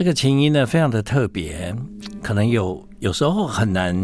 [0.00, 1.76] 这个琴音呢，非常的特别，
[2.22, 3.94] 可能有有时候很难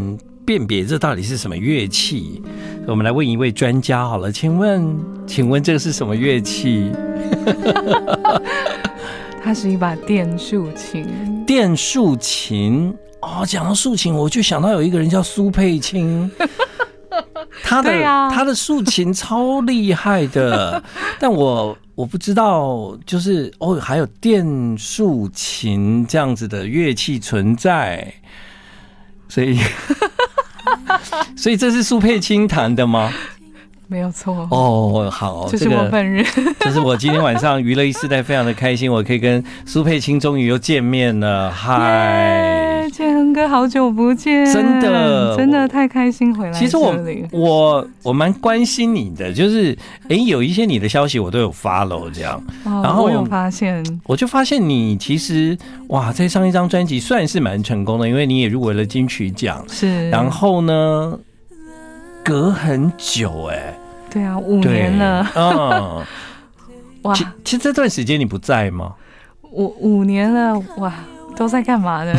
[0.45, 2.43] 辨别这到底是什么乐器。
[2.87, 4.95] 我们来问一位专家好了，请问，
[5.27, 6.93] 请问这个是什么乐器？
[9.43, 11.07] 它是一把电竖琴。
[11.47, 16.31] 电竖琴哦，讲到竖琴，我就想到有一个人叫苏佩青，
[17.65, 20.85] 他的、啊、他的竖琴超厉害的，
[21.19, 28.13] 但我我不知道，就是哦，还有电竖琴这样子的乐器存在，
[29.29, 29.59] 所以
[31.35, 33.11] 所以这是苏佩青弹的吗？
[33.89, 36.23] 没有错哦，好，这是我本人。
[36.61, 41.51] 这是我今天晚上娱乐一世代非常的开心，我可以跟苏佩青终于又见面了。
[41.51, 46.53] 嗨，建恒哥，好久不见，真的真的太开心回来。
[46.53, 46.95] 其实我
[47.33, 55.57] 我我蛮关心你的，就是哎、欸，有一些你的消息我都有 follow 这样，哦、然后我有发现，我就发现你其实
[55.89, 61.19] 哇，在上一张专辑算是蛮成功的，因为你也入围了金曲奖，是，然后呢？
[62.25, 63.79] 隔很久哎、欸，
[64.11, 66.05] 对啊，五年了，嗯，
[67.03, 68.95] 哇，其其实这段时间你不在吗？
[69.53, 70.93] 五五年了，哇，
[71.37, 72.15] 都在干嘛呢？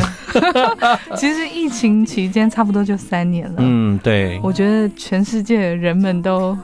[1.16, 6.56] 其实疫情期间差不多就三年了，嗯，对，我觉得全世界人们都，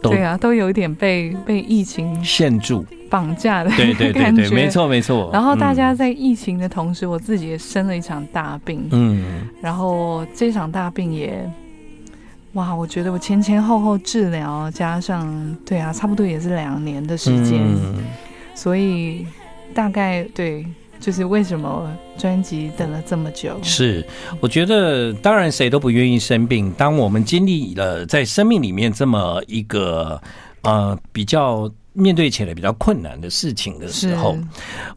[0.00, 5.30] 都对啊，都有一点被被疫情限住、绑架的，对对对对，没错没错。
[5.32, 11.48] 然后大家在疫情的同时，嗯、我自己也生了一场大病，嗯，然后这场大病也。
[12.52, 17.96] 哇，我觉得我前前后后治疗加上，对啊，差不多也是两年的时间，嗯，
[18.54, 19.26] 所以
[19.74, 20.64] 大概对，
[21.00, 23.58] 就是为什么专辑等了这么久？
[23.62, 24.06] 是，
[24.40, 26.72] 我觉得当然谁都不愿意生病。
[26.72, 30.20] 当我们经历了在生命里面这么一个
[30.62, 34.36] 呃比较面对起来比较困难的事情的时候，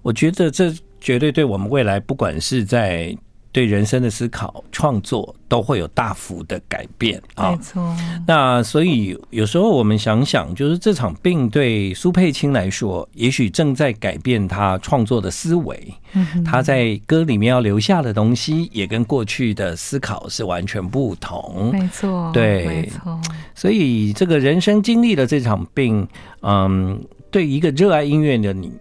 [0.01, 3.15] 我觉得这绝对对我们未来不管是在。
[3.51, 7.51] 对人生的思考、创作都会有大幅的改变啊！
[7.51, 7.95] 没错。
[8.27, 15.93] 那所以有时候我们想想，就是这场病对苏佩青来说，也许正在改变他创作的思维。
[16.13, 21.71] 嗯，他在歌里面要留下的东西，也跟过去的思考是完全不同。
[21.71, 23.19] 没错，对，没错。
[23.55, 26.07] 所以这个人生经历了这场病，
[26.41, 28.71] 嗯，对一个热爱音乐的你，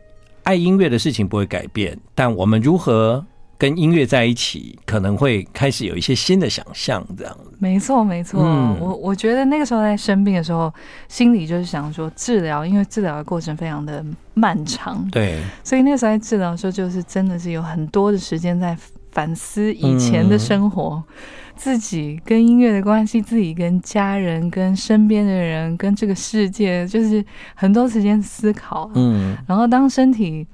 [0.42, 3.24] 爱音乐的事情不会改变，但我们如何
[3.58, 7.50] 跟音乐在一起，可能会开始有一些新的想象，这样子。
[7.58, 8.40] 没错，没错。
[8.40, 10.72] 嗯、我我觉得那个时候在生病的时候，
[11.08, 14.04] 心里就是想说治疗，因为治疗的过程非常的
[14.34, 15.04] 漫长。
[15.10, 15.40] 对。
[15.64, 18.76] 所以那时候在治疗的时候，就是真的是有很多的时间在
[19.10, 21.14] 反思以前的生活，嗯、
[21.56, 27.24] 自己跟音乐的关系，自己跟家人、跟身边的人、跟这个世界，就是
[27.56, 28.88] 很多时间思考。
[28.94, 29.36] 嗯。
[29.48, 30.46] 然后当身体。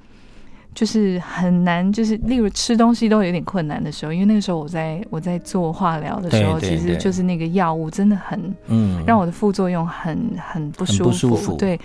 [0.75, 11.05] 就是很难，就是例如吃东西都有点困难的时候，因为那个时候我在我在做化疗的时候，其实就是那个药物真的很，嗯，让我的副作用很很不舒服。
[11.05, 11.57] 不舒服。
[11.57, 11.81] 对，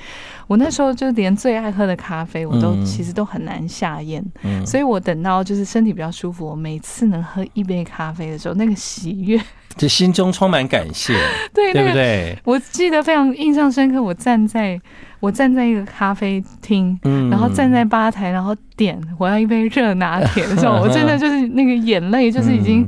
[0.47, 4.23] 我那时候就连最爱喝的咖啡，我都其实都很难下咽。
[4.43, 9.39] 嗯，所以我等到就是身体比较舒服，我每次能喝一杯咖啡的时候，那个喜悦，
[9.77, 11.13] 就心中充满感谢，
[11.53, 12.37] 对，对不对？
[12.43, 14.81] 我记得非常印象深刻，我站在。
[15.19, 16.97] 我站在一个咖啡厅，
[17.29, 22.87] 然后站在吧台，然后点我要一杯热拿铁的时候， 我真的就是那个眼泪，就是已经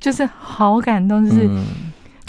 [0.00, 1.48] 就是好感动，就是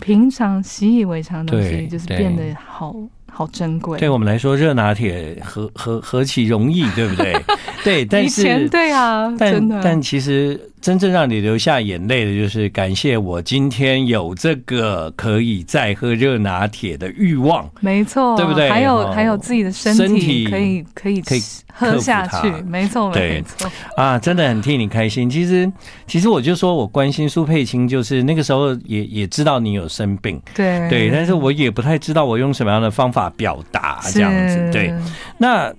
[0.02, 2.96] 平常习以为常的东西，就是变得好
[3.32, 4.00] 好珍贵。
[4.00, 7.34] 对我们来说，热拿铁何何何其容易，对不对？
[7.84, 10.60] 对，但是对啊，但但其实。
[10.82, 17.70] 真正让你流下眼泪的，就是感谢我今天有这个可以再喝热拿铁的欲望。
[17.82, 18.70] 没错，对不对？
[18.70, 21.42] 还有还有自己的身体可以可以可以
[21.74, 22.50] 喝下去。
[22.66, 25.30] 没错，没错啊，真的很替你开心。
[25.30, 25.70] 其实
[26.08, 34.72] 其实我就说我关心苏佩青，就是那个时候也也知道你有生病，对对，但是我也不太知道我用什么样的方法表达这样子。
[34.72, 34.94] 对，
[35.38, 35.74] 那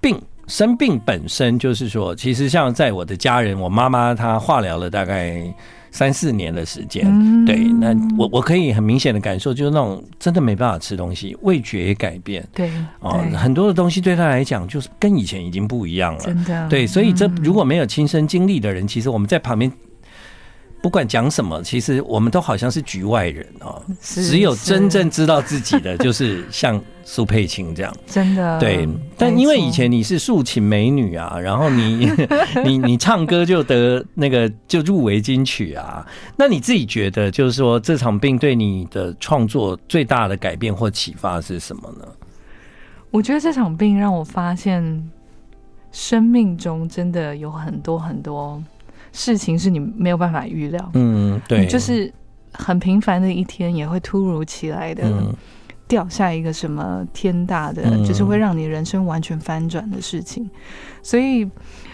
[0.00, 0.18] 病。
[0.46, 5.42] 生病本身就是说，其实像在我的家人，我妈妈她化疗了大概
[5.90, 19.70] 三四年的时间，嗯、对，那我我可以很明显的感受，就是那种真的没办法吃东西，味觉也改变，对，哦，很多的东西对她来讲就是跟以前已经不一样了，真的，对，所以这如果没有亲身经历的人，其实我们在旁边。
[20.86, 23.82] 不管讲什么，其实我们都好像是局外人哦。
[24.00, 28.88] 只有真正知道自己的，就是像苏佩青这样， 真的对。
[29.18, 32.08] 但因为以前你是竖琴美女啊，然后你
[32.64, 36.06] 你你唱歌就得那个就入围金曲啊，
[36.36, 42.06] 那你自己觉得，就是说这场病对你的创作最大的改变或启发是什么呢？
[43.10, 45.10] 我觉得这场病让我发现。
[45.92, 48.62] 生命中真的有很多很多
[49.16, 50.90] 事情是你没有办法预料。
[50.92, 52.12] 嗯，对，就是
[52.52, 55.10] 很平凡的一天也会突如其来的
[55.88, 60.50] 掉下一个什么天大的，嗯、就是会让你人生完全翻转的事情。
[61.02, 61.48] 所以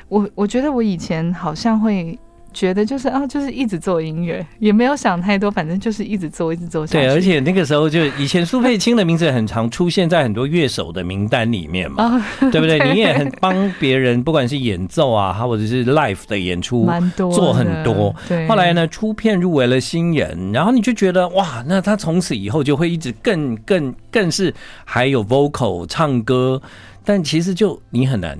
[0.08, 2.18] 我我觉得我以前好像会。
[2.52, 7.06] 觉得就是啊，就是一直做音乐，也没有想太多，反正就是一直做，一直做下去。
[7.06, 12.20] 对，而且那个时候就以前苏佩青的名字很常出现在很多乐手的名单里面嘛，哦、
[12.52, 12.78] 对不对？
[12.92, 18.14] 你也很帮别人，不管是演奏啊，或者是 live 的演出，做很多。
[18.28, 24.52] 对，后来呢，出片入围了新人，然后你就觉得哇，那他从此以后就会一直更更更是
[24.84, 26.60] 还有 vocal 唱歌，
[27.04, 28.38] 但其实就你很难。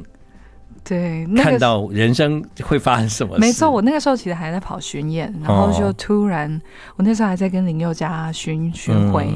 [0.84, 3.40] 对，看到人生会发生什么事？
[3.40, 6.61] 没错，我那个时候其实还在跑巡演，然后就突然，
[6.96, 9.29] 我那时候还在跟林宥嘉巡巡回。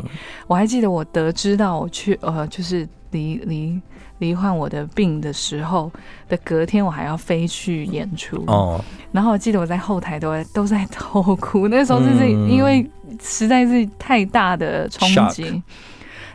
[0.49, 3.81] 我还记得我得知到我去呃，就是离离
[4.19, 5.89] 罹患我的病的时候
[6.29, 8.43] 的隔天，我还要飞去演出。
[8.49, 12.85] 哦，然后我记得我在后台都在都在偷哭，那时候就是因为
[13.23, 15.63] 实在是太大的冲击。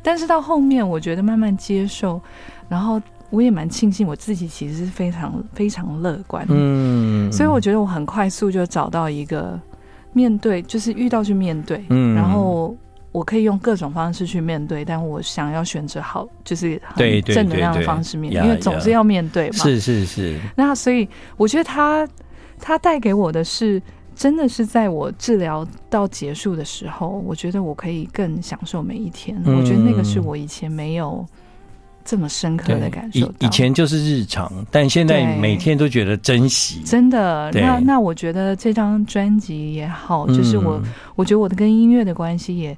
[0.02, 2.22] 但是到后面，我觉得慢慢接受，
[2.70, 3.02] 然后。
[3.32, 9.60] 我也蛮庆幸我自己其实是非常非常乐观，嗯，所以我觉得我很快速就找到一个
[10.12, 12.76] 面对，就是遇到去面对，嗯，然后
[13.14, 20.38] 我可以用各种方式去面对，但我想要选择好，就是很正能量的方式面对，因为总是要面对嘛，是是是。
[20.56, 21.08] 那所以
[21.38, 22.08] 我觉得他
[22.60, 23.82] 他带给我的是，
[24.14, 31.26] 真的是在我治疗到结束的时候，我觉得我可以更享受每一天，我觉得那个是我以前没有。
[32.04, 36.82] 这么深刻的感受，以前就是日常，但现在每天都觉得珍惜。
[36.86, 42.78] 真的，那那我觉得这张专辑也好，就是我、嗯、我觉得我的跟音乐的关系也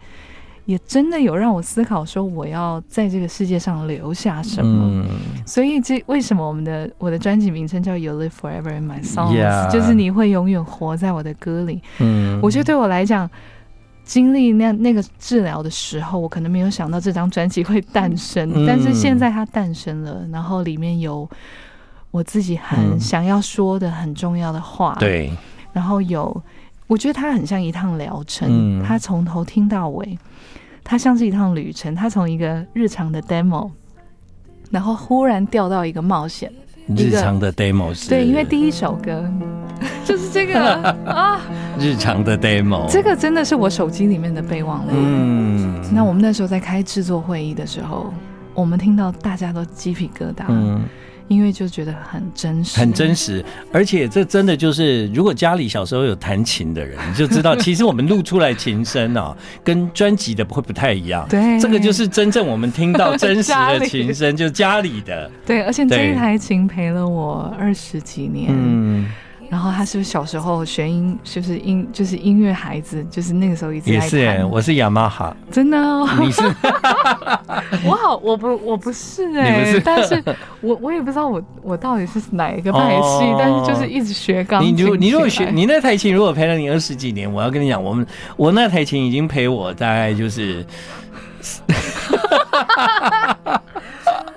[0.65, 4.89] 也真的有让我思考说，我要在这个世界上留下什么。
[4.93, 5.05] 嗯、
[5.45, 9.71] 所以这为什么我们的我的专辑名称叫 You Live Forever in My Songs，、yeah.
[9.71, 11.81] 就是你会永远活在我的歌里。
[11.99, 13.29] 嗯，我觉得对我来讲。
[14.03, 21.29] 经历那那个治疗的时候，我可能没有想到这张专辑会诞生，嗯，但是现在它诞生了，然后里面有
[22.11, 25.38] 我自己很想要说的很重要的话，对，嗯，
[25.73, 26.44] 然后有，
[26.88, 30.17] 我觉得它很像一趟疗程，嗯，它从头听到尾，
[30.83, 33.71] 它像是一趟旅程，它从一个日常的 demo，
[34.69, 36.51] 然后忽然掉到一个冒险。
[36.97, 39.25] 日常的 demo 是，对，因为第一首歌
[40.03, 41.39] 就是这个啊，
[41.79, 44.91] 日常的 demo，这个真的是我手机里面的备忘录。
[44.93, 48.13] 嗯，那我们那时候在开制作会议的时候，
[48.53, 50.45] 我们听到大家都鸡皮疙瘩。
[50.47, 50.83] 嗯。
[51.29, 61.25] 因为就觉得很真实，很真实，而且这真的就是，如果家里小时候有弹琴的人，你 就知道，其实我们录出来琴声啊，跟专辑的不会不太一样。
[61.29, 65.31] 对，这个就是真正我们听到真实的 琴声，就是家里的。
[65.45, 68.49] 对，而且这一台琴陪了我二十几年。
[68.49, 69.09] 嗯。
[69.49, 73.91] 然后他是不是小时候学音，就是音，就是音乐孩子，就是那个时候一直。
[73.91, 76.07] 也是，我是雅马哈，真的哦。
[76.19, 76.41] 你是？
[77.85, 79.79] 我好，我不，我不是哎、欸。
[79.81, 80.23] 但是
[80.61, 84.75] 我我也不知道我我到底是哪一个派系，哦，但是就是一直学钢琴。
[84.75, 88.05] 你如你如果学你那台琴，如果陪了你二十几年，我要跟你讲，我们
[88.35, 90.65] 我那台琴已经陪我大概就是，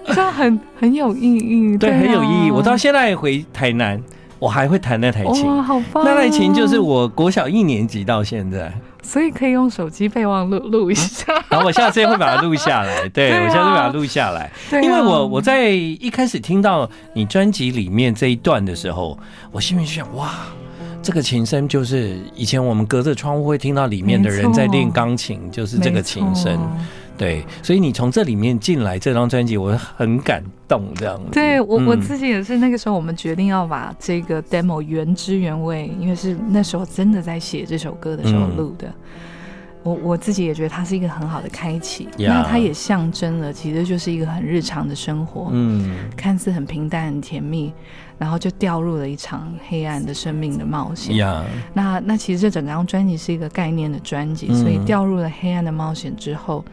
[0.06, 2.50] 这样很很有意义，对，很有意义。
[2.50, 4.02] 我到现在回台南。
[4.38, 6.04] 我还会弹那台琴，哇，好棒！
[6.04, 8.72] 那台琴就是我国小一年级到现在，
[9.02, 11.32] 所以可以用手机备忘录录一下。
[11.48, 14.50] 然后我下次会把它录下来，对， 我下次会把它录下来。
[14.82, 19.18] 因为我我在一开始听到你专辑里面这一段的时候，
[19.50, 20.30] 我心里就想，哇，
[21.02, 26.58] 这个琴声就是以前我们隔着窗户会听到里面的人在练钢琴，就是这个琴声。
[27.16, 30.82] 对，所以你从这里面进来这张专辑，我很感动。
[30.96, 32.58] 这样子，对我我自己也是。
[32.58, 38.88] 那个时候我们决定要把这个 demo 原汁原味，因为是那时候真的在写这首歌的时候录的。
[38.88, 38.94] 嗯、
[39.84, 42.08] 我我自己也觉得它是一个很好的开启。
[42.18, 47.72] 那它也象征了，其实就是一个很日常的生活，嗯，看似很平淡、很甜蜜，
[48.18, 51.16] 然后就掉入了一场黑暗的生命的冒险。
[51.72, 56.64] 那那其实这整张专辑是一个概念的专辑，所以掉入了黑暗的冒险之后。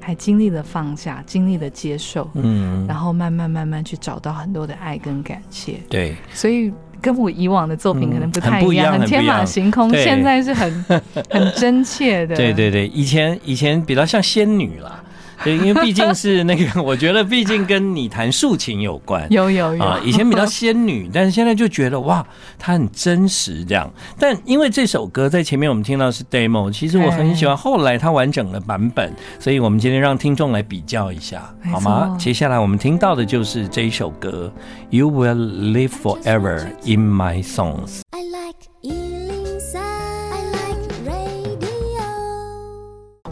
[0.00, 5.74] 还经历了放下，经历了接受，嗯，然后慢慢慢慢去找到很多的爱跟感谢。
[5.88, 9.90] 对，所以跟我以往的作品可能不太一样，很天马行空。
[9.90, 10.84] 现在是很
[11.30, 12.34] 很真切的。
[12.34, 15.02] 对对对，以前以前比较像仙女啦。
[15.42, 19.82] 对，因为毕竟是那个，我觉得毕竟跟你弹竖琴有关，有有有。
[19.82, 22.24] 啊，以前比较 仙女，但是现在就觉得哇，
[22.58, 23.90] 她很真实这样。
[24.18, 32.16] 但因为这首歌在前面我们听到是 demo，其实我很喜欢后来它完整的版本，所以我们今天让听众来比较一下，好吗？
[32.18, 34.52] 接下来我们听到的就是这一首歌
[34.90, 38.09] ，You Will Live Forever in My Songs。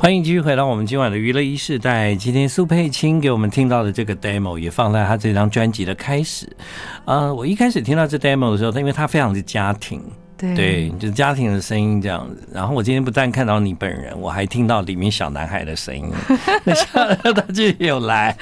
[0.00, 2.14] 欢迎继续回到我们今晚的娱乐一世代。
[2.14, 6.48] 今天苏佩青给我们听到的这个 demo 也放在他这张专辑的开始。
[7.04, 10.00] 呃，我一开始听到这 demo 的时候，他因为他非常的家庭。
[10.38, 12.48] 对，对，就是家庭的声音这样子。
[12.52, 16.08] 然后我今天不但看到你本人，我还听到里面小男孩的声音。
[16.62, 18.36] 那下他就有来，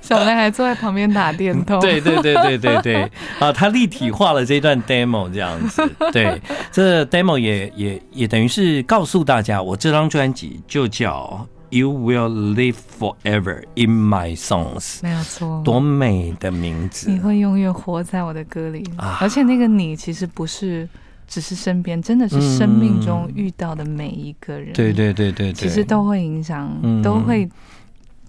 [0.00, 1.78] 小男孩坐在旁边打电筒。
[1.80, 5.86] 对对对对对对，啊，他立体化了这段 demo 这样子。
[6.12, 6.40] 对，
[6.72, 15.00] 这 demo 也也也等于是告诉大家，我这张专辑就叫 You Will Live Forever in My Songs。
[15.02, 17.10] 没有错，多美的名字！
[17.10, 20.88] 你会永远活在我的歌里，啊、而且那个你其实不是。
[21.26, 26.70] 只是身边，真的是生命中遇到的每一个人，对对对对，其实都会影响，
[27.02, 27.48] 都会，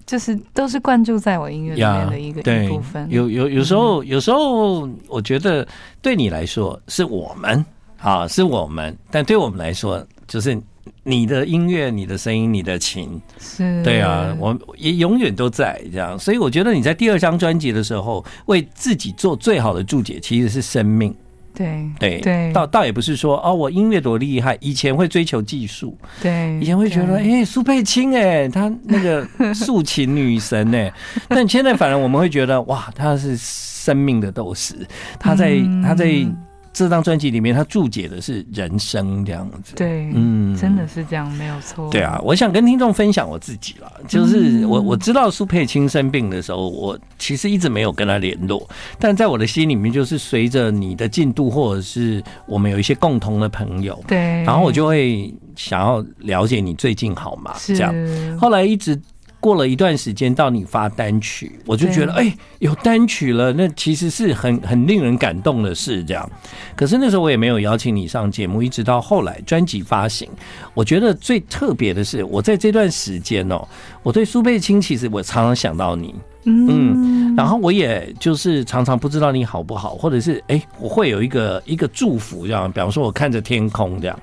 [0.05, 3.07] 就是都是灌注在我音乐里面的一个一部分。
[3.09, 5.67] 有有有时候，有时候我觉得
[6.01, 7.63] 对你来说是我们
[7.97, 10.59] 啊，是我们，但对我们来说，就是
[11.03, 16.17] 你的音乐、你的声音、你的琴，是对啊，我也永远都在这样。
[16.17, 21.13] 所以我觉得你在第二张专辑的时候，为自己做最好的注解，其实是生命。
[21.55, 30.91] 对对对，倒倒也不是说哦，我音乐多厉害，以前会追求技术，对，以前会觉得哎，苏佩青哎，她那个 竖琴女神哎，
[31.27, 34.75] 但现在反而我们会觉得哇，她是生命的斗士，
[35.19, 36.25] 她在她在。
[36.75, 39.73] 这张专辑里面，他注解的是人生这样子。
[39.77, 41.89] 对，嗯，真的是这样，没有错。
[41.89, 57.55] 对啊，我想跟听众分享我自己了，就是我我知道苏佩青生病的时候，我其实一直没有跟他联络，但在我的心里面，就是随着你的进度，或者是我们有一些共同的朋友，对，然后我就会想要了解你最近好吗？
[57.65, 57.95] 这样，
[58.37, 59.01] 后来一直。
[59.45, 66.03] 过了一段时间，到你发单曲，我就觉得，哎、欸，有单曲了，那其实是很很令人感动的事。
[66.03, 66.27] 这样，
[66.75, 70.27] 可是那时候我也没有邀请你上节目，一直到后来专辑发行，
[70.73, 73.63] 我觉得最特别的是，我在这段时间哦，
[74.01, 84.19] 我对苏贝清，其实我常常想到你，嗯，然后我也就是常常不知道你好不好，或者是哎、欸，我会有一个一个祝福这样，比方说我看着天空这样。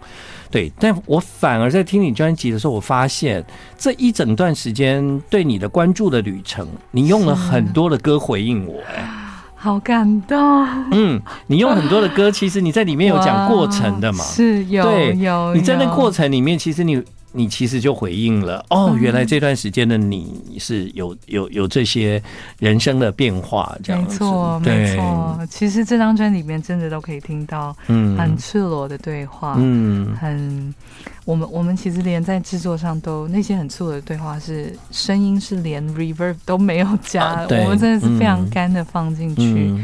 [0.52, 3.44] 对，但我反而在听你专辑的时候，我发现
[3.76, 9.08] 这一整段时间对你的关注的旅程，你用了很多的歌回应我，哎，
[9.56, 10.38] 好感动。
[10.92, 14.22] 嗯，你用很多的歌，其实你在里面有讲过程的嘛？
[14.22, 15.54] 是有，对，有。
[15.54, 17.02] 你在那过程里面，其实你。
[17.32, 22.22] 你其实就回应了哦，原来这段时间的你是有有有这些
[22.58, 24.12] 人生的变化，这样子。
[24.12, 25.46] 没错，没错。
[25.48, 30.74] 其实这张专辑里面真的都可以听到，嗯，很赤裸的对话，嗯，很
[31.24, 39.74] 我们我们其实连在制作上都那些很赤裸的对话是声音是连 reverb 都没有加，我们真的是非常干的放进去，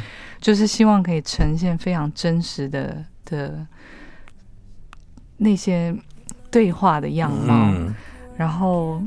[0.40, 3.66] 就是希望可以呈现非常真实的的
[5.38, 5.96] 那些。
[6.50, 7.94] 对话的样貌，嗯、
[8.36, 9.00] 然后，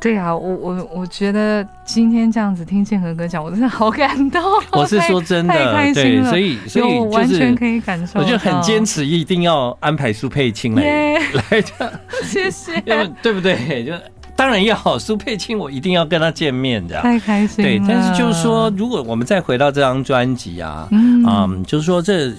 [0.00, 4.42] 对啊，我我我觉得今天这样子听建和哥讲，我真的好感动。
[4.72, 11.92] 我是说真的，太开心了，对，所以所以、就是、我完全可以感受，我就很坚持一定要安排苏佩青来 Yeah, 来这样，
[12.24, 12.80] 谢谢，
[13.22, 13.84] 对不对？
[13.84, 13.92] 就
[14.34, 17.70] 当然要苏佩青，我一定要跟他见面的，太开心了。
[17.70, 22.32] 对，但是就是说，如果我们再回到这张专辑啊，嗯，嗯，就是说这。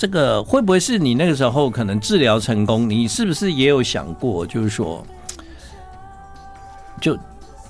[0.00, 2.88] 这个会不会是你那个时候可能治疗成功？
[2.88, 5.04] 你是不是也有想过，就是说，
[6.98, 7.14] 就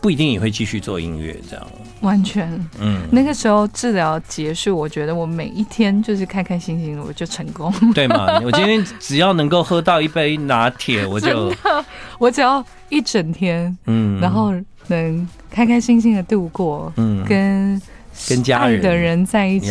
[0.00, 1.66] 不一定也会继续做音乐这样？
[2.02, 8.38] 完全，嗯，那个时候治疗结束，我觉得我每一天就是开开心心的，我就成功，对吗？
[8.46, 11.52] 我今天只要能够喝到一杯拿铁，我就，
[12.20, 14.54] 我只要一整天，嗯，然后
[14.87, 17.82] 能开开心心的度过，嗯，跟。
[18.28, 19.70] 跟家人的人在一起，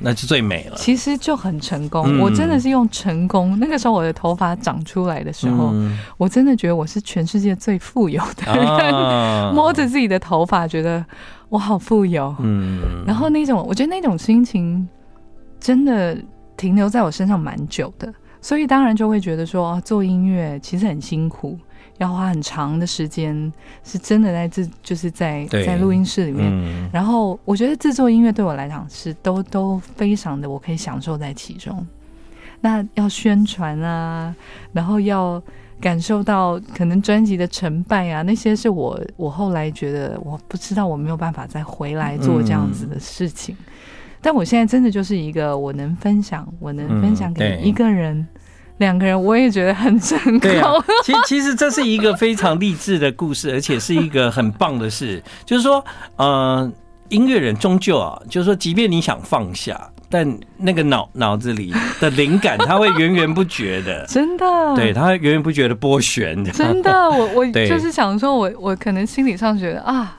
[0.00, 0.76] 那就最美了。
[0.76, 2.04] 其实就很成功。
[2.06, 3.58] 嗯、我真的是用成功。
[3.58, 8.66] 那个时候我的头发长出来的时候，嗯、我真的觉得我是全世界最富有的人。
[8.66, 11.04] 啊、 摸着自己的头发，觉得
[11.48, 12.34] 我好富有。
[12.40, 14.88] 嗯，然后那种，我觉得那种心情
[15.58, 16.16] 真的
[16.56, 18.12] 停留在我身上蛮久的。
[18.42, 21.58] 所以当然就会觉得说，做音乐其实很辛苦。
[22.00, 23.52] 要花很长的时间，
[23.84, 26.50] 是真的在这就是在在录音室里面。
[26.50, 31.86] 嗯、然后我觉得制作音乐对我来讲是都都非常的，我可以享受在其中。
[32.62, 34.34] 那要宣传啊，
[34.72, 35.42] 然后要
[35.78, 43.54] 感受到可能专辑的成败啊，那些是我我后来觉得我不知道我没有办法再回来做这样子的事情。
[43.58, 43.64] 嗯、
[44.22, 48.16] 但我现在真的就是一个我能分享，我能分享给一个人。
[48.16, 48.28] 嗯
[48.80, 50.40] 两个人我也觉得很成功。
[50.40, 50.72] 对啊，
[51.04, 55.22] 其实其实这是一个非常励志的故事，而且是一个很棒的事。
[55.44, 55.84] 就是说，
[56.16, 56.70] 呃，
[57.08, 64.04] 音乐人终究啊，就是说，即便你想放下，但那个脑脑子里的灵感，它会源源不绝的。
[64.08, 64.46] 真的。
[64.74, 66.42] 对，他会源源不绝的拨旋。
[66.52, 70.16] 真的，我 我就是想说我，我我可能心理上觉得啊。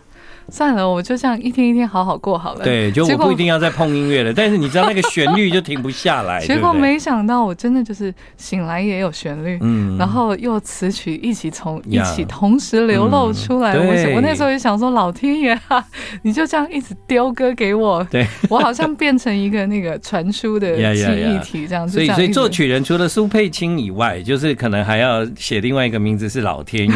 [0.52, 2.64] 算了，我就这样一天一天好好过好了。
[2.66, 6.46] 对，就我不一定要再碰音乐了， 但是你知道那个旋律就停不下来。
[6.46, 13.74] 结果没想到，我真的就是醒来也有旋律，嗯，然后又词曲一起从一起同时流露出来。
[13.78, 15.82] 我我那时候也想说，老天爷啊，
[16.22, 21.94] 你就这样一直丢歌给我，对，我好像变成一个那个传输的记忆体这样子。
[21.94, 26.96] 所以，所以作曲人除了苏佩青以外，就是可能还要写另外一个名字是老天爷，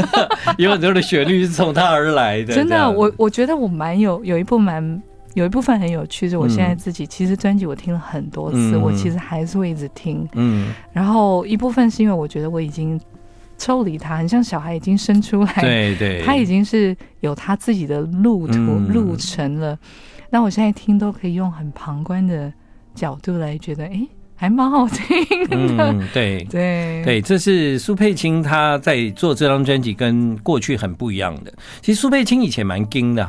[0.56, 2.85] 有很多的旋律是从他而来的，真的。
[2.90, 5.02] 我我觉得我蛮有有一部蛮
[5.34, 10.26] 有一部分很有趣，是我现在自己、嗯、其实专辑我听了很多次，嗯、我其实还是会一直听。
[10.32, 13.00] 嗯，然后一部分是因为我觉得我已经
[13.58, 19.78] 抽离他，很像小孩已经生出来，对对， 他已经是有他自己的路途、嗯、路程了。
[20.30, 22.52] 那我现在听都可以用很旁观的
[22.94, 24.06] 角度来觉得，哎。
[24.36, 31.52] 还蛮好听的，嗯，对 对对，这是苏佩青她在做这张专辑跟过去很不一样的。
[31.80, 33.28] 其实苏佩青以前蛮硬的，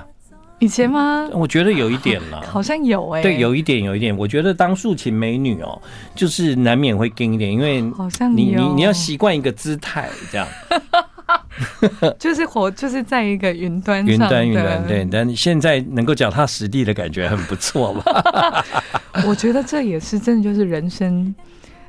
[0.60, 1.28] 以前吗？
[1.32, 4.16] 我觉得有一点了， 好像有哎，对，有一点，有一点。
[4.16, 5.82] 我觉得当竖琴美女哦，
[6.14, 10.48] 就是难免会硬一点，因为好像你你你要习惯一个姿态这样。
[12.20, 18.66] 就是活，就是在一个云端上，云端云端对， 但现在能够脚踏实地的感觉很不错吧？
[19.26, 21.34] 我觉得这也是真的，就是人生，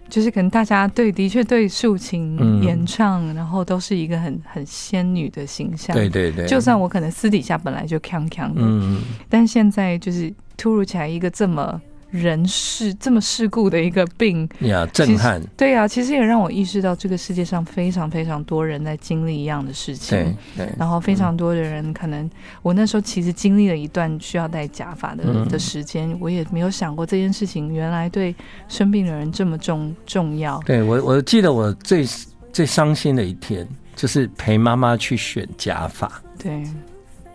[0.09, 5.95] 就是可能大家对的确对竖琴演唱，嗯、然后都是一个很很仙女的形象。
[5.95, 11.81] 对对对，就算我可能私底下本来就锵锵的，嗯，但现在就是突如其来一个这么。
[12.11, 15.43] 人世这么世故的一个病呀，震撼。
[15.57, 20.19] 对呀，其实也让我意识到这个世界上非常非常多人在经历一样的事情。
[20.19, 20.73] 对对。
[20.79, 22.29] 然后非常多的人，可能
[22.63, 28.35] 我那时候其实经历了一段需要戴假发的的时间，我也没有想过这件事情原来对
[28.69, 30.59] 生病的人这么重重要。
[30.65, 32.07] 对我，我记得我最
[32.53, 36.11] 最伤心的一天，就是陪妈妈去选假发。
[36.39, 36.65] 对。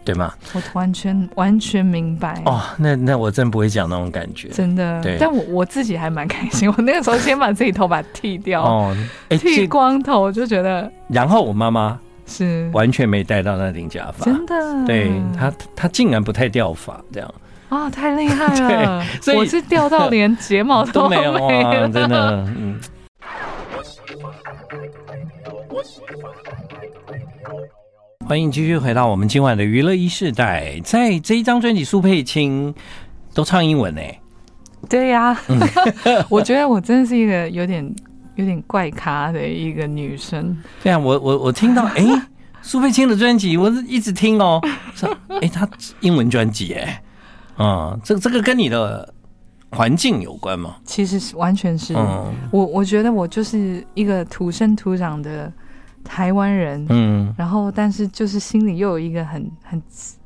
[0.06, 0.34] 对吗？
[0.54, 2.62] 我完全完全明白哦。
[2.78, 5.02] 那那我真不会讲那种感觉，真的。
[5.02, 6.70] 对，但我我自己还蛮开心。
[6.76, 8.96] 我那个时候先把自己头发剃掉，哦，
[9.30, 10.92] 剃光头，我就觉得。
[11.08, 14.86] 然后我妈妈是完全没戴到那顶假发，真的。
[14.86, 17.34] 对她，她竟然不太掉发，这样
[17.70, 19.04] 啊，太厉害了。
[19.20, 22.80] 对，所以我是掉到连睫毛都 没有啊，真的，嗯。
[28.26, 32.74] 欢迎继续回到我们今晚的娱乐一世代，在这一张专辑，苏佩青
[33.34, 34.02] 都唱英文呢？
[34.90, 35.40] 对呀、啊，
[36.30, 37.94] 我觉得我真的是一个有点
[38.36, 40.58] 有点怪咖的一个女生。
[40.82, 42.04] 对啊，我我我听到 哎，
[42.62, 44.62] 苏佩青的专辑，我一直听哦，
[44.96, 45.68] 说哎，她
[46.00, 47.04] 英文专辑哎，
[47.58, 49.14] 啊，这这个跟你的
[49.70, 50.78] 环境有关吗？
[50.86, 55.52] 其实是完全是，嗯、我我觉得我就是一个土生土长的。
[56.04, 59.82] 台湾人，嗯，然后但是就是心里又有一个很很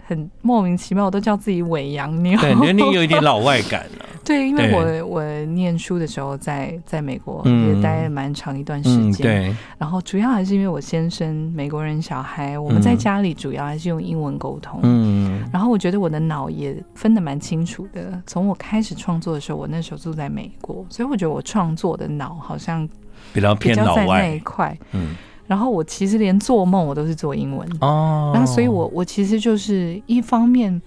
[0.05, 4.05] 很莫名其妙，我都叫自己伪洋妞，对，年龄有一点老外感了。
[4.23, 9.55] 对，因为我我念书的时候在在美国也待了蛮长一段时间，对。
[9.77, 15.47] 然后主要还是因为我先生美国人小孩，我们在家里主要还是用英文沟通，嗯。
[15.53, 18.21] 然后我觉得我的脑也分得蛮清楚的。
[18.25, 22.87] 从我开始创作的时候，我那时候住在美国，所以我觉得我创作的脑好像
[23.31, 25.15] 比较偏老外那一块，嗯。
[25.47, 27.67] 然后我其实连做梦我都是做英文。
[27.79, 30.81] 哦，然后所以我我其实就是一方面，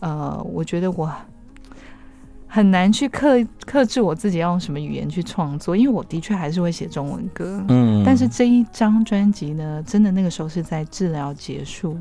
[0.00, 1.12] 呃，我觉得我
[2.46, 11.98] 很难去克克制我自己要用什么语言去创作，因为我的确还是会写中文歌，嗯，但是这一张专辑呢，真的那个时候是在治疗结束，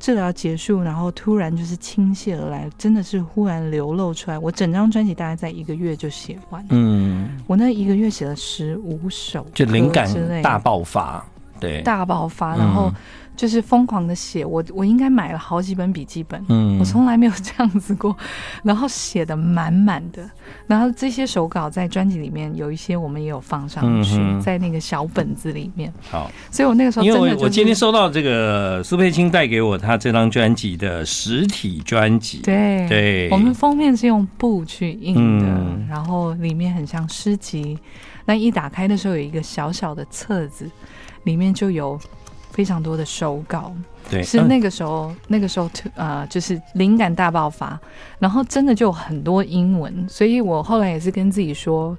[0.00, 4.38] 治疗结束，然后突然就是倾泻而来，真的是忽然流露出来。
[4.38, 10.08] 我整张专辑大概在一个月就写完，嗯，我那一个月写了十五首，就灵感
[10.40, 11.22] 大爆发。
[11.64, 12.92] 对，大爆发，然后。
[13.36, 18.16] 就是疯狂的写，我我应该买了好几本笔记本，嗯，我从来没有这样子过，
[18.62, 20.22] 然后写的满满的，
[20.68, 25.92] 然后这些手稿在专辑里面有一些我们也有放上去，嗯、在那个小本子里面。
[26.08, 37.76] 好，所以我那个时候真的、我今天收到这个苏佩青带给我他这张专辑的实体专辑，对对，我们封面是用布去印的，嗯、然后里面很像诗集，
[38.26, 40.70] 那一打开的时候有一个小小的册子，
[41.24, 42.00] 里面就有。
[42.50, 43.72] 非常多的手稿，
[44.08, 47.76] 对，是那个时候，嗯、那个时候，呃，就是灵感大爆发，
[48.16, 51.98] 然后真的就有很多英文，所以我后来也是跟自己说，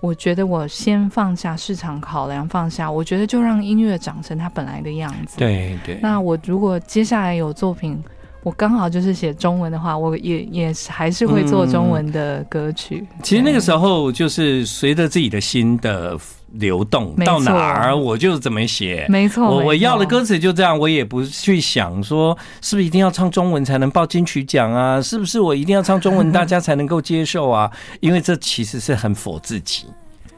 [0.00, 5.38] 我觉得我先放下市场考量，放下，我觉得就让音乐长成它本来的样子。
[5.38, 5.98] 对对。
[6.02, 7.98] 那我如果接下来有作品，
[8.42, 13.06] 我刚好就是写中文的话，我也也还是会做中文的歌曲。
[13.12, 16.20] 嗯、其实那个时候就是随着自己的心的。
[16.54, 19.48] 流动到哪儿我就怎么写，没错。
[19.48, 25.00] 我我要的歌词就这样，我也不去想说是不是一定要唱中文才能报金曲奖啊？
[25.02, 27.70] 是不是我一定要唱中文大家才能够接受啊？
[28.00, 29.86] 因为这其实是很否自己，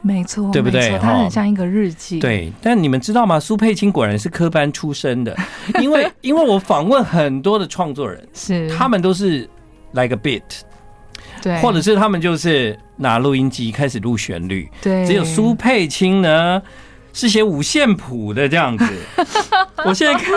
[0.01, 0.97] 没错，对不对？
[0.99, 2.19] 它很像一个日记。
[2.19, 3.39] 对，但你们知道吗？
[3.39, 5.35] 苏佩青果然是科班出身的，
[5.79, 9.47] 因为因为我访问很多的创作人，是他们都是
[9.93, 10.41] like a beat。
[11.47, 16.61] 对，或者是他们就是拿录音机开始录旋律，对，只有苏佩青呢
[17.13, 18.85] 是写五线谱的这样子。
[19.85, 20.33] 我现在看，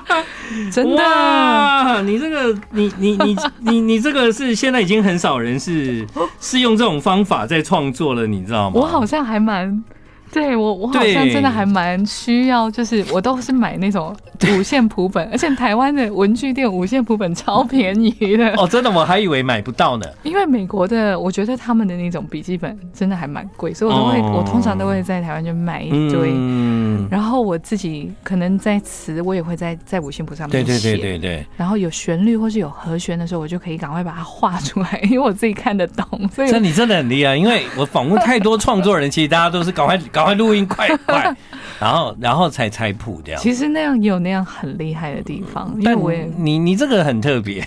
[0.72, 6.04] 真的，哇，你这个，你你你你你这个是现在已经很少人是
[6.40, 8.80] 是用这种方法在创作了，你知道吗？
[8.80, 9.84] 我好像还蛮。
[10.32, 14.14] 对我，我好像真的还蛮需要，就是我都是买那种
[14.56, 18.50] 五线谱本，而且台湾的文具店五线谱本超便宜的。
[18.56, 20.06] 哦，真的，我还以为买不到呢。
[20.22, 26.30] 因为美国的，我觉得他们的那种笔记本真的还蛮贵，所以我都会，我通常都会在台湾就买一堆。
[26.32, 27.08] 嗯。
[27.10, 30.72] 然后我自己可能在词，我也会在在五线谱上面写。
[30.72, 31.46] 对对对对对。
[31.56, 36.06] 然后有旋律或是有和弦的时候，我就可以赶快把它画出来，因为我自己看得懂。
[36.32, 41.34] 所以，你真的很厉害，因为我访问太多创作人，其实大家都是赶快赶快录音快快，
[41.80, 43.38] 然后然后才才谱掉。
[43.38, 47.66] 其实那样也有那样很厉害的地方，因为我也你你这个很特别，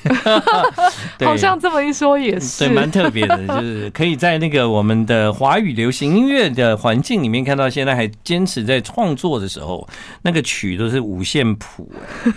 [1.23, 9.87] 好像这么一说也是，对，蛮特别的，就是可以在那个我们的华语流行音乐的环境里面看到，现在还坚持在创作的时候，
[10.21, 11.91] 那个曲都是五线谱，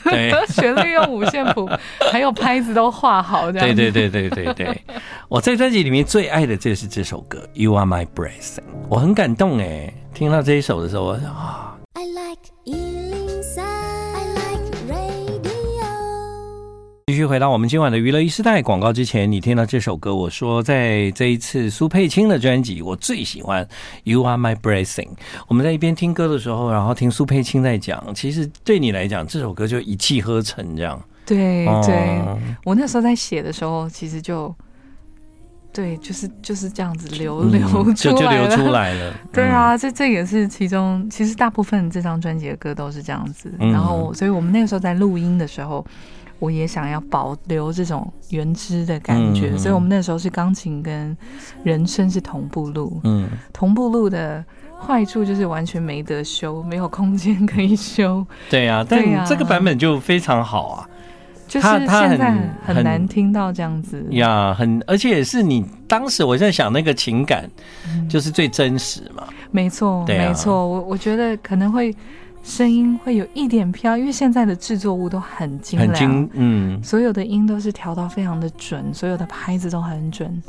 [0.05, 1.69] 对， 旋律用五线谱，
[2.11, 3.67] 还有拍子都画好，这样。
[3.67, 4.81] 对对对对对对，
[5.29, 9.93] 我在专辑里面最爱的就是这首歌《You Are My Blessing》，我很感动哎。
[10.17, 15.85] 听到这一首的时候，我想啊，I like 103, I like radio。
[17.09, 23.69] 继续回到我们今晚的娱乐一时代广告之前，你听到这首歌，我说在这一次苏佩青的专辑，我最喜欢
[24.05, 25.11] You Are My Blessing。
[25.49, 30.99] 我们在一边听歌的时候，然后听苏佩青在讲，其实对你来讲，这首歌就一气呵成这样。
[31.27, 32.23] 对对，
[32.65, 34.55] 我那时候在写的时候，其实就。
[35.77, 39.13] 对，就是就是这样子流流出来了，就就流出来了。
[39.31, 43.53] 对啊，这这也是其中，其实大部分这张专辑的歌都是这样子。
[43.59, 45.85] 然后，所以我们那个时候在录音的时候，
[46.39, 49.55] 我也想要保留这种原汁的感觉。
[49.59, 51.15] 所以我们那时候是钢琴跟
[51.63, 52.99] 人声是同步录。
[53.05, 54.43] 嗯，同步录的
[54.81, 58.27] 坏处就是完全没得修，没有空间 可以修。
[58.49, 60.89] 对啊，但这个版本就非常好啊。
[61.47, 67.49] 就是现在很难听到这样子呀，很而且也是你当时我在想那个情感，
[68.09, 69.23] 就是最真实嘛。
[69.51, 71.95] 没错，没错，我我觉得可能会
[72.43, 80.43] 声音会有一点飘，因为现在的制作物都很精良，嗯，所有的音都是调到非常的准，所有的拍子都很准，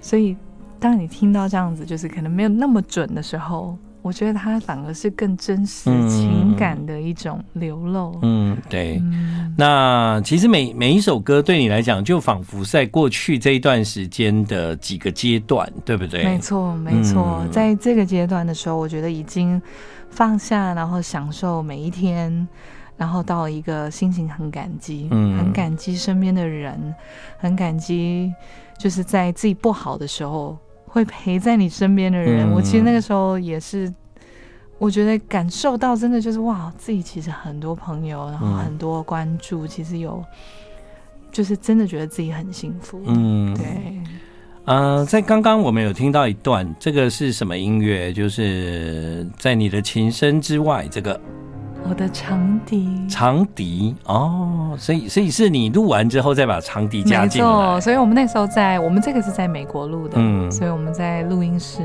[0.00, 0.36] 所以
[0.78, 3.78] 当你听到这样子，就是可能没有那么准的时候。
[4.02, 8.18] 我觉得它反而是更真实情感的一种流露。
[8.22, 8.98] 嗯，对。
[9.02, 16.24] 嗯、那其实每每一首歌对你来讲，就仿佛在过去这一段时间的几个阶段，对不对？
[16.24, 17.40] 没错，没错。
[17.42, 19.60] 嗯、在这个阶段的时候，我觉得已经
[20.10, 22.48] 放下，然后享受每一天，
[22.96, 26.94] 然后到一个心情很感激，嗯，很感激身边的人，
[27.38, 28.32] 很感激
[28.78, 30.56] 就是在自己不好的时候。
[30.92, 33.92] 会陪在你身边的人，嗯、我其实那个时候也是，
[34.76, 40.20] 我觉得感受到真的就是哇，自己其实很多朋友，然后很多关注，嗯、其实有，
[41.30, 43.00] 就是真的觉得自己很幸福。
[43.06, 43.66] 嗯，对。
[44.64, 48.12] 呃，在刚刚我们有听到一段，这个是什么音乐？
[48.12, 51.20] 就是在你的琴声之外，这个。
[51.88, 57.48] 我的长笛，长笛哦，所以所以是你录完之后再把长笛加进来。
[57.48, 61.80] 没错，所以我们那时候在，我们这个是在美国录的，嗯，所以我们在录音室，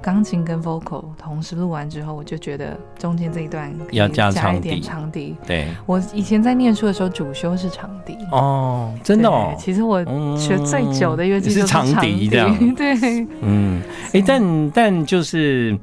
[0.00, 5.36] 钢琴跟 vocal 同时录完之后，我就觉得中间这一段要加长一点长笛。
[5.44, 8.16] 对，我以前在念书的时候主修是长笛。
[8.30, 9.52] 哦，真的哦。
[9.58, 10.04] 其实我
[10.36, 12.56] 学最久的乐器是长笛，这样。
[12.76, 12.94] 对，
[13.40, 15.76] 嗯，哎、欸，但但就是。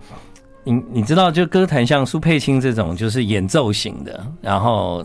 [0.69, 5.03] 你你知道，就歌坛像苏佩青这种，就是演奏型的，然后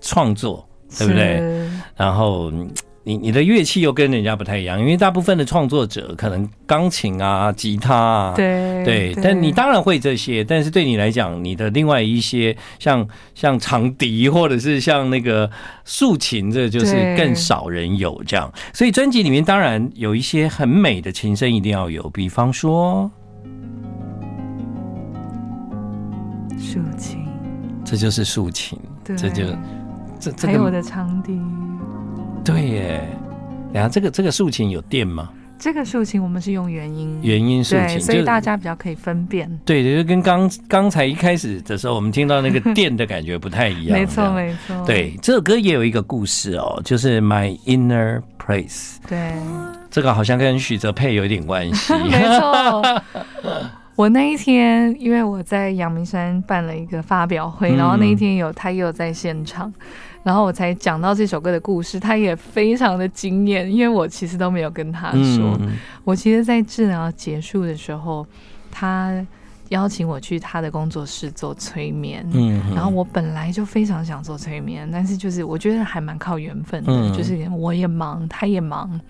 [0.00, 0.66] 创作，
[0.98, 1.40] 对不对？
[1.96, 2.50] 然后
[3.04, 15.48] 你你的乐器又跟人家不太一样，因为大部分的创作者可能钢琴啊、吉他啊，对对，但你当然会这些，但是对你来讲，你的另外一些像像长笛或者是像那个
[15.84, 18.52] 竖琴，这就是更少人有这样。
[18.72, 23.08] 所以专辑里面当然有一些很美的琴声一定要有，比方说。
[26.76, 27.26] 竖琴，
[27.86, 29.44] 这就是竖琴，这就
[30.20, 30.48] 这这个。
[30.48, 31.40] 还有我的长笛，
[32.44, 33.08] 对耶。
[33.72, 35.30] 然后这个这个竖琴有电吗？
[35.58, 39.50] 这个竖琴我们是用原音，原音竖琴，所以大家比较可以分辨。
[39.64, 43.96] 对，就跟刚刚才一开始的时候，我们听到那个电的感觉不太一样。
[43.98, 44.84] 没错，没错。
[44.84, 48.96] 对，这首歌也有一个故事哦，就是 My Inner Place。
[49.08, 49.32] 对，
[49.90, 51.94] 这个好像跟许哲佩有一点关系。
[52.04, 53.02] 没错。
[53.96, 59.72] 我那一天，因为我在阳明山办了一个发表会，然后那一天有他也有在现场，
[60.22, 65.58] 然后我才讲到这首歌的故事，他也非常的惊艳，因为我其实都没有跟他说，
[66.04, 68.26] 我其实，在治疗结束的时候，
[68.70, 69.26] 他
[69.70, 72.26] 邀请我去他的工作室做催眠，
[72.74, 79.00] 然后我本来就非常想做催眠，但是就是我觉得还蛮靠缘分的，就是我也忙，他也忙。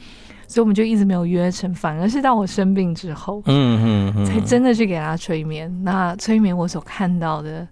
[0.49, 5.69] 所以我们就一直没有约成，反而是到我生病之后，嗯嗯，才真的去给他催眠。
[5.83, 7.67] 那催眠我所看到的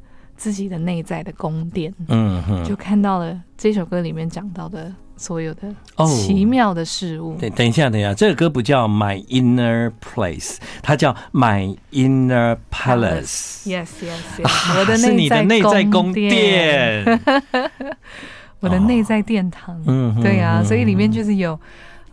[0.45, 5.75] 自己的内在的宫殿，嗯哼，就看到了这首歌里面讲到的所有的
[6.07, 7.35] 奇妙的事物。
[7.41, 13.63] 对，等一下，等一下，这个歌不叫 My Inner Place，它叫 My Inner Palace。
[13.65, 14.79] Yes, yes, yes。
[14.79, 14.99] 我的
[15.45, 17.21] 内在宫殿，
[18.61, 19.83] 我的内在殿堂。
[19.87, 21.59] 嗯，对呀，所以里面就是有。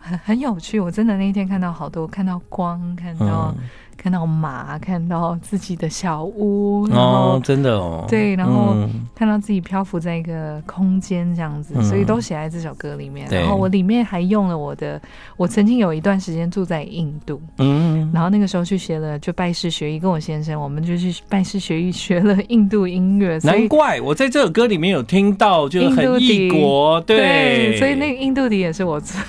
[0.04, 3.54] 很很有趣，我真的那一天看到好多，看到光，看到。
[3.56, 8.74] 嗯看到马，看到自己的小屋，哦，真的哦，对，然后
[9.14, 13.28] 看到自己漂浮在一个空间这样子，嗯、所以都写在这首歌里面。
[13.30, 15.00] 然后我里面还用了我的，
[15.36, 23.38] 我曾经有一段时间住在印度，嗯，然后那个时候去学了，就拜师学艺，跟我先生，我们就去拜师学艺，学了印度音乐。
[23.44, 29.20] 难怪我在这首歌里面有听到，就是很异国，对，对，所以那个印度笛也是我吹。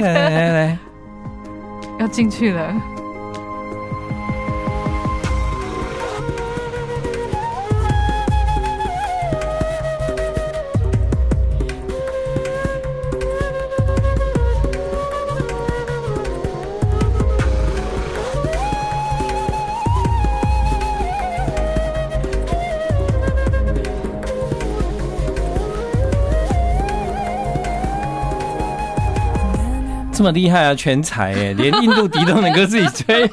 [0.00, 0.78] 来来来来，
[2.00, 2.99] 要进去了。
[30.20, 33.24] 这么厉害啊，全才哎， 连印度笛都能够自己吹，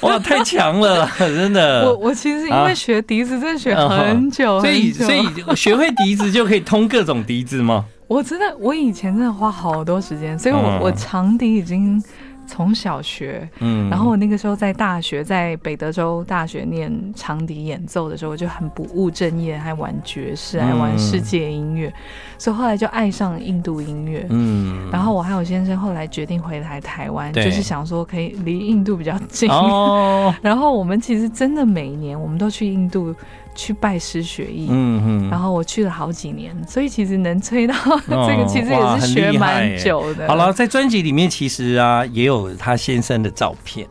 [0.00, 1.84] 哇，太强了，真的。
[1.84, 7.84] 我我其实因为学笛子，真的学很久，所以所以学会笛子就可以通各种笛子吗？
[8.08, 12.02] 我真的，我以前真的花好多时间，所以我我长笛已经。
[12.46, 21.92] 从小学，嗯，然后我那个时候在大学，在北德州大学念长笛演奏的时候，我就很不务正业，还玩爵士，还玩世界音乐，
[22.38, 33.14] 所以后来就爱上印度音乐，嗯，然后我还有先生后来决定回来台湾，就是想说可以离印度比较近，哦， 然后我们其实真的每一年我们都去印度。
[33.54, 37.74] 去拜师学艺，嗯嗯，然后我去了好几年，所以其实能吹到
[38.08, 40.26] 这个，其实也是学蛮久的。
[40.28, 43.86] 好了，在专辑里面其实啊也有他先生的照片，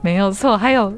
[0.00, 0.92] 没有错，还有。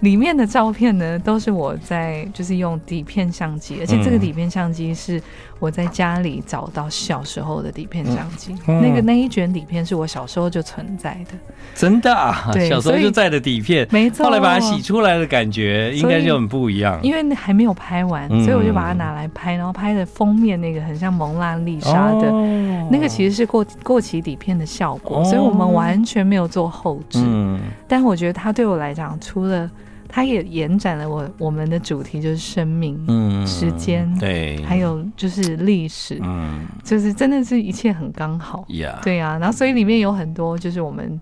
[0.00, 5.20] 里面的照片呢，都是我在就是用底片相机，而且这个底片相机是
[5.58, 8.52] 我在家里找到小时候的底片相机。
[8.66, 11.34] 嗯嗯、那个那一卷底片是我小时候就存在的，
[11.74, 12.50] 真的啊？
[12.52, 14.24] 对，小时候就在的底片，没错。
[14.24, 27.20] 后来把它洗出来的感觉应该就很不一样，因为还没有拍完，所以我就把它拿来拍，然后拍的封面那个很像蒙娜丽莎的，哦、那个其实是过过期底片的效果，所以我们完全没有做后置。
[27.24, 29.68] 嗯，但我觉得它对我来讲，除了
[30.08, 38.64] 它也延展了我我们的主题，就是生命、嗯、时间，对，还有就是历史，嗯，就是真的是一切很刚好.
[39.02, 41.20] 对啊，然后所以里面有很多就是我们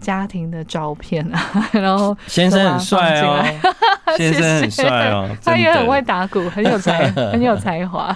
[0.00, 3.44] 家庭的照片啊， 然后 先生很帅哦，
[4.16, 8.14] 先生很帅哦，他也很会打鼓，很有才， 很有才华。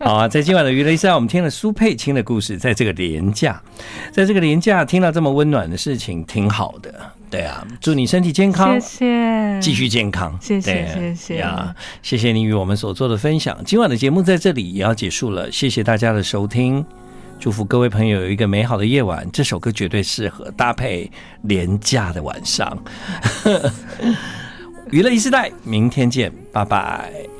[0.00, 3.58] 好啊，在今晚的娱乐141，我们听了苏佩青的故事，在这个廉价，
[4.12, 6.92] 在这个廉价听到这么温暖的事情，挺好的。
[7.32, 13.58] 对啊，祝你身体健康，谢谢，继续健康，谢谢，谢谢呀，谢谢你与我们所做的分享。
[13.64, 16.84] 今晚的节目在这里也要结束了，谢谢大家的收听，
[17.40, 19.26] 祝福各位朋友有一个美好的夜晚。
[19.32, 21.10] 这首歌绝对适合搭配
[21.44, 22.76] 廉价的晚上。
[24.92, 27.32] 娱乐一世代，明天见，拜拜。